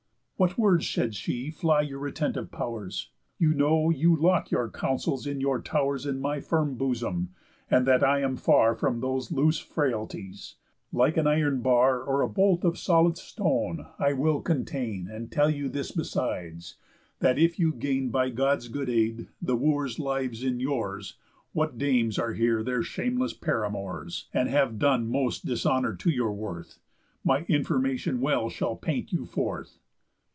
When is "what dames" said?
21.53-22.17